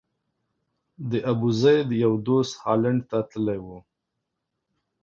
[1.09, 3.67] د ابوزید یو دوست هالند ته تللی و.